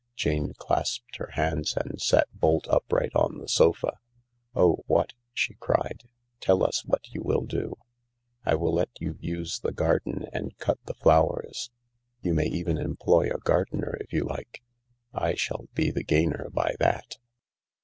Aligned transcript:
Jane 0.15 0.53
clasped 0.57 1.17
her 1.17 1.29
hands 1.33 1.77
and 1.77 2.01
sat 2.01 2.27
bolt 2.33 2.67
upright 2.69 3.11
on 3.13 3.37
the 3.37 3.47
sofa." 3.47 3.99
Oh, 4.55 4.77
what?" 4.87 5.13
she 5.41 5.53
cried." 5.53 6.05
Tell 6.41 6.63
us 6.63 6.83
what 6.85 7.13
you 7.13 7.21
will 7.21 7.45
do!"" 7.45 7.77
I 8.43 8.55
will 8.55 8.73
let 8.73 8.89
you 8.99 9.15
use 9.19 9.59
the 9.59 9.71
garden 9.71 10.25
and 10.33 10.57
cut 10.57 10.79
the 10.85 10.95
flowers. 10.95 11.69
You 12.23 12.33
may 12.33 12.47
even 12.47 12.79
employ 12.79 13.29
a 13.29 13.37
gardener 13.37 13.95
if 14.01 14.11
you 14.11 14.23
like. 14.23 14.63
J 15.15 15.35
shall 15.35 15.67
be 15.75 15.91
the 15.91 16.03
gainer 16.03 16.47
by 16.51 16.73
that." 16.79 17.17